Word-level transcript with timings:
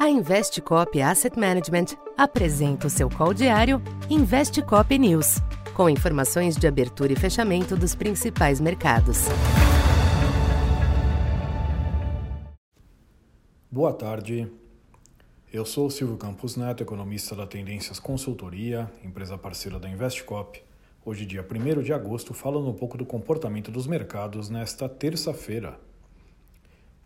A 0.00 0.08
Investcop 0.08 0.98
Asset 1.02 1.38
Management 1.38 1.88
apresenta 2.16 2.86
o 2.86 2.90
seu 2.90 3.10
call 3.10 3.34
diário 3.34 3.82
Investcop 4.08 4.98
News, 4.98 5.42
com 5.74 5.90
informações 5.90 6.56
de 6.56 6.66
abertura 6.66 7.12
e 7.12 7.16
fechamento 7.16 7.76
dos 7.76 7.94
principais 7.94 8.62
mercados. 8.62 9.26
Boa 13.70 13.92
tarde. 13.92 14.50
Eu 15.52 15.66
sou 15.66 15.90
Silvio 15.90 16.16
Campos 16.16 16.56
Neto, 16.56 16.82
economista 16.82 17.36
da 17.36 17.46
Tendências 17.46 18.00
Consultoria, 18.00 18.90
empresa 19.04 19.36
parceira 19.36 19.78
da 19.78 19.86
Investcop. 19.86 20.62
Hoje, 21.04 21.26
dia 21.26 21.46
1 21.46 21.82
de 21.82 21.92
agosto, 21.92 22.32
falando 22.32 22.70
um 22.70 22.74
pouco 22.74 22.96
do 22.96 23.04
comportamento 23.04 23.70
dos 23.70 23.86
mercados 23.86 24.48
nesta 24.48 24.88
terça-feira. 24.88 25.78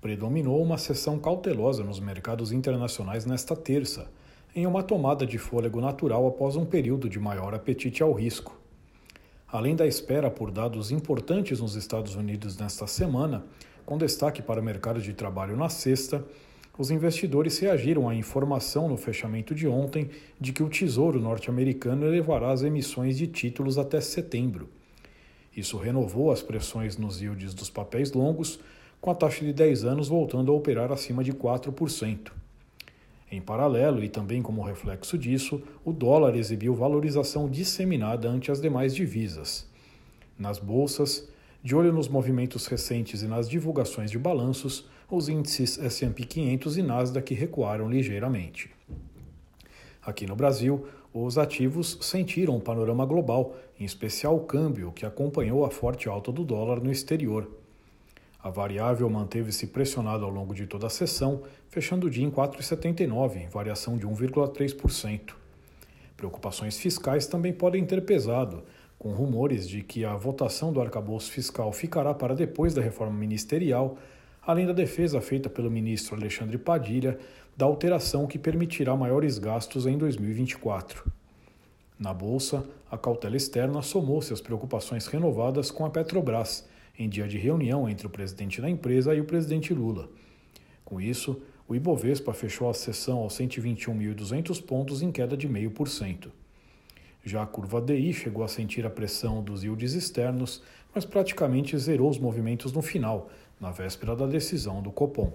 Predominou 0.00 0.62
uma 0.62 0.78
sessão 0.78 1.18
cautelosa 1.18 1.82
nos 1.82 1.98
mercados 1.98 2.52
internacionais 2.52 3.26
nesta 3.26 3.56
terça, 3.56 4.08
em 4.54 4.64
uma 4.64 4.82
tomada 4.82 5.26
de 5.26 5.38
fôlego 5.38 5.80
natural 5.80 6.26
após 6.26 6.54
um 6.54 6.64
período 6.64 7.08
de 7.08 7.18
maior 7.18 7.52
apetite 7.52 8.02
ao 8.02 8.12
risco. 8.12 8.56
Além 9.48 9.74
da 9.74 9.86
espera 9.86 10.30
por 10.30 10.50
dados 10.52 10.92
importantes 10.92 11.60
nos 11.60 11.74
Estados 11.74 12.14
Unidos 12.14 12.56
nesta 12.56 12.86
semana, 12.86 13.44
com 13.84 13.98
destaque 13.98 14.40
para 14.40 14.60
o 14.60 14.64
mercado 14.64 15.00
de 15.00 15.12
trabalho 15.14 15.56
na 15.56 15.68
sexta, 15.68 16.24
os 16.78 16.92
investidores 16.92 17.58
reagiram 17.58 18.08
à 18.08 18.14
informação 18.14 18.88
no 18.88 18.96
fechamento 18.96 19.52
de 19.52 19.66
ontem 19.66 20.10
de 20.40 20.52
que 20.52 20.62
o 20.62 20.68
Tesouro 20.68 21.18
norte-americano 21.18 22.06
elevará 22.06 22.52
as 22.52 22.62
emissões 22.62 23.18
de 23.18 23.26
títulos 23.26 23.78
até 23.78 24.00
setembro. 24.00 24.68
Isso 25.56 25.76
renovou 25.76 26.30
as 26.30 26.40
pressões 26.40 26.96
nos 26.96 27.20
yields 27.20 27.52
dos 27.52 27.68
papéis 27.68 28.12
longos, 28.12 28.60
com 29.00 29.10
a 29.10 29.14
taxa 29.14 29.44
de 29.44 29.52
10 29.52 29.84
anos 29.84 30.08
voltando 30.08 30.52
a 30.52 30.54
operar 30.54 30.92
acima 30.92 31.22
de 31.22 31.32
4%. 31.32 32.32
Em 33.30 33.40
paralelo, 33.40 34.02
e 34.02 34.08
também 34.08 34.40
como 34.40 34.62
reflexo 34.62 35.18
disso, 35.18 35.62
o 35.84 35.92
dólar 35.92 36.34
exibiu 36.34 36.74
valorização 36.74 37.48
disseminada 37.48 38.28
ante 38.28 38.50
as 38.50 38.60
demais 38.60 38.94
divisas. 38.94 39.68
Nas 40.38 40.58
bolsas, 40.58 41.28
de 41.62 41.74
olho 41.74 41.92
nos 41.92 42.08
movimentos 42.08 42.66
recentes 42.66 43.22
e 43.22 43.26
nas 43.26 43.48
divulgações 43.48 44.10
de 44.10 44.18
balanços, 44.18 44.88
os 45.10 45.28
índices 45.28 45.78
S&P 45.78 46.24
500 46.24 46.78
e 46.78 46.82
Nasdaq 46.82 47.34
recuaram 47.34 47.90
ligeiramente. 47.90 48.70
Aqui 50.02 50.26
no 50.26 50.36
Brasil, 50.36 50.86
os 51.12 51.36
ativos 51.36 51.98
sentiram 52.00 52.56
o 52.56 52.60
panorama 52.60 53.04
global, 53.04 53.56
em 53.78 53.84
especial 53.84 54.36
o 54.36 54.44
câmbio, 54.44 54.92
que 54.92 55.04
acompanhou 55.04 55.64
a 55.64 55.70
forte 55.70 56.08
alta 56.08 56.32
do 56.32 56.44
dólar 56.44 56.80
no 56.80 56.90
exterior. 56.90 57.46
A 58.40 58.50
variável 58.50 59.10
manteve-se 59.10 59.66
pressionada 59.66 60.24
ao 60.24 60.30
longo 60.30 60.54
de 60.54 60.66
toda 60.66 60.86
a 60.86 60.90
sessão, 60.90 61.42
fechando 61.68 62.06
o 62.06 62.10
dia 62.10 62.24
em 62.24 62.30
4,79, 62.30 63.48
variação 63.48 63.98
de 63.98 64.06
1,3%. 64.06 65.34
Preocupações 66.16 66.78
fiscais 66.78 67.26
também 67.26 67.52
podem 67.52 67.84
ter 67.84 68.04
pesado, 68.04 68.62
com 68.98 69.12
rumores 69.12 69.68
de 69.68 69.82
que 69.82 70.04
a 70.04 70.14
votação 70.14 70.72
do 70.72 70.80
arcabouço 70.80 71.30
fiscal 71.30 71.72
ficará 71.72 72.14
para 72.14 72.34
depois 72.34 72.74
da 72.74 72.82
reforma 72.82 73.16
ministerial, 73.16 73.98
além 74.40 74.66
da 74.66 74.72
defesa 74.72 75.20
feita 75.20 75.48
pelo 75.50 75.70
ministro 75.70 76.16
Alexandre 76.16 76.58
Padilha 76.58 77.18
da 77.56 77.66
alteração 77.66 78.26
que 78.28 78.38
permitirá 78.38 78.96
maiores 78.96 79.36
gastos 79.38 79.84
em 79.84 79.98
2024. 79.98 81.10
Na 81.98 82.14
bolsa, 82.14 82.64
a 82.88 82.96
cautela 82.96 83.36
externa 83.36 83.82
somou-se 83.82 84.32
às 84.32 84.40
preocupações 84.40 85.08
renovadas 85.08 85.72
com 85.72 85.84
a 85.84 85.90
Petrobras 85.90 86.68
em 86.98 87.08
dia 87.08 87.28
de 87.28 87.38
reunião 87.38 87.88
entre 87.88 88.06
o 88.06 88.10
presidente 88.10 88.60
da 88.60 88.68
empresa 88.68 89.14
e 89.14 89.20
o 89.20 89.24
presidente 89.24 89.72
Lula. 89.72 90.08
Com 90.84 91.00
isso, 91.00 91.40
o 91.68 91.74
Ibovespa 91.74 92.32
fechou 92.32 92.68
a 92.68 92.74
sessão 92.74 93.18
aos 93.18 93.38
121.200 93.38 94.62
pontos 94.64 95.02
em 95.02 95.12
queda 95.12 95.36
de 95.36 95.48
0,5%. 95.48 96.30
Já 97.24 97.42
a 97.42 97.46
curva 97.46 97.80
DI 97.80 98.12
chegou 98.12 98.42
a 98.42 98.48
sentir 98.48 98.86
a 98.86 98.90
pressão 98.90 99.42
dos 99.42 99.62
yields 99.62 99.92
externos, 99.92 100.62
mas 100.94 101.04
praticamente 101.04 101.76
zerou 101.76 102.08
os 102.08 102.18
movimentos 102.18 102.72
no 102.72 102.80
final, 102.80 103.30
na 103.60 103.70
véspera 103.70 104.16
da 104.16 104.26
decisão 104.26 104.80
do 104.80 104.90
Copom. 104.90 105.32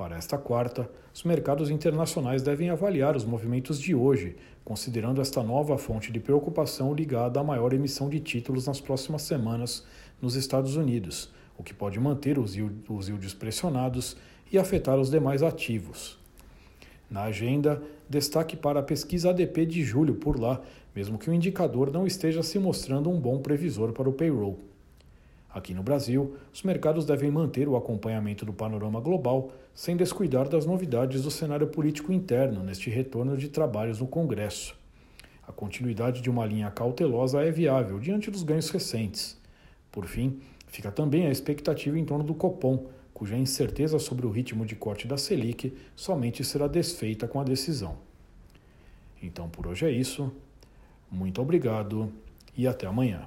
Para 0.00 0.16
esta 0.16 0.38
quarta, 0.38 0.90
os 1.12 1.24
mercados 1.24 1.68
internacionais 1.68 2.40
devem 2.40 2.70
avaliar 2.70 3.14
os 3.14 3.22
movimentos 3.26 3.78
de 3.78 3.94
hoje, 3.94 4.34
considerando 4.64 5.20
esta 5.20 5.42
nova 5.42 5.76
fonte 5.76 6.10
de 6.10 6.18
preocupação 6.18 6.94
ligada 6.94 7.38
à 7.38 7.44
maior 7.44 7.74
emissão 7.74 8.08
de 8.08 8.18
títulos 8.18 8.66
nas 8.66 8.80
próximas 8.80 9.20
semanas 9.20 9.84
nos 10.18 10.36
Estados 10.36 10.74
Unidos, 10.74 11.30
o 11.58 11.62
que 11.62 11.74
pode 11.74 12.00
manter 12.00 12.38
os 12.38 12.56
yields 12.56 13.34
pressionados 13.34 14.16
e 14.50 14.56
afetar 14.56 14.98
os 14.98 15.10
demais 15.10 15.42
ativos. 15.42 16.18
Na 17.10 17.24
agenda, 17.24 17.82
destaque 18.08 18.56
para 18.56 18.80
a 18.80 18.82
pesquisa 18.82 19.28
ADP 19.28 19.66
de 19.66 19.84
julho 19.84 20.14
por 20.14 20.40
lá, 20.40 20.62
mesmo 20.96 21.18
que 21.18 21.28
o 21.28 21.34
indicador 21.34 21.92
não 21.92 22.06
esteja 22.06 22.42
se 22.42 22.58
mostrando 22.58 23.10
um 23.10 23.20
bom 23.20 23.38
previsor 23.40 23.92
para 23.92 24.08
o 24.08 24.14
payroll. 24.14 24.69
Aqui 25.52 25.74
no 25.74 25.82
Brasil, 25.82 26.36
os 26.52 26.62
mercados 26.62 27.04
devem 27.04 27.30
manter 27.30 27.68
o 27.68 27.76
acompanhamento 27.76 28.44
do 28.44 28.52
panorama 28.52 29.00
global, 29.00 29.50
sem 29.74 29.96
descuidar 29.96 30.48
das 30.48 30.64
novidades 30.64 31.22
do 31.22 31.30
cenário 31.30 31.66
político 31.66 32.12
interno 32.12 32.62
neste 32.62 32.88
retorno 32.88 33.36
de 33.36 33.48
trabalhos 33.48 33.98
no 33.98 34.06
Congresso. 34.06 34.78
A 35.46 35.50
continuidade 35.50 36.20
de 36.20 36.30
uma 36.30 36.46
linha 36.46 36.70
cautelosa 36.70 37.42
é 37.42 37.50
viável 37.50 37.98
diante 37.98 38.30
dos 38.30 38.44
ganhos 38.44 38.70
recentes. 38.70 39.36
Por 39.90 40.06
fim, 40.06 40.40
fica 40.68 40.92
também 40.92 41.26
a 41.26 41.32
expectativa 41.32 41.98
em 41.98 42.04
torno 42.04 42.22
do 42.22 42.34
Copom, 42.34 42.86
cuja 43.12 43.36
incerteza 43.36 43.98
sobre 43.98 44.26
o 44.26 44.30
ritmo 44.30 44.64
de 44.64 44.76
corte 44.76 45.08
da 45.08 45.18
Selic 45.18 45.76
somente 45.96 46.44
será 46.44 46.68
desfeita 46.68 47.26
com 47.26 47.40
a 47.40 47.44
decisão. 47.44 47.98
Então 49.20 49.48
por 49.48 49.66
hoje 49.66 49.84
é 49.84 49.90
isso. 49.90 50.32
Muito 51.10 51.42
obrigado 51.42 52.12
e 52.56 52.68
até 52.68 52.86
amanhã. 52.86 53.26